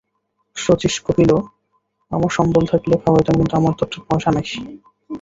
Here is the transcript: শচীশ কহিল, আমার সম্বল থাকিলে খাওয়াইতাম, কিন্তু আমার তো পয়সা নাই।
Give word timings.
শচীশ 0.57 0.95
কহিল, 0.99 1.31
আমার 2.11 2.31
সম্বল 2.31 2.63
থাকিলে 2.65 2.95
খাওয়াইতাম, 2.97 3.35
কিন্তু 3.37 3.53
আমার 3.57 3.73
তো 3.79 3.85
পয়সা 4.09 4.29
নাই। 4.31 4.45